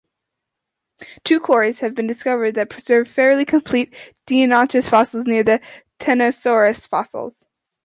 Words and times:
Two 1.23 1.39
quarries 1.39 1.81
have 1.81 1.93
been 1.93 2.07
discovered 2.07 2.53
that 2.55 2.71
preserve 2.71 3.07
fairly 3.07 3.45
complete 3.45 3.93
"Deinonychus" 4.25 4.89
fossils 4.89 5.27
near 5.27 5.43
"Tenontosaurus" 5.99 6.87
fossils. 6.87 7.45